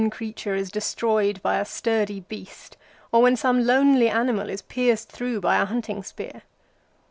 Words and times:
49 0.01 0.09
creature 0.09 0.55
is 0.55 0.71
destroyed 0.71 1.39
by 1.43 1.59
a 1.59 1.63
sturdy 1.63 2.21
beast, 2.21 2.75
or 3.11 3.21
when 3.21 3.35
some 3.35 3.67
lonely 3.67 4.09
animal 4.09 4.49
is 4.49 4.63
pierced 4.63 5.11
through 5.11 5.39
by 5.39 5.61
a 5.61 5.65
hunting 5.65 6.01
spear. 6.01 6.41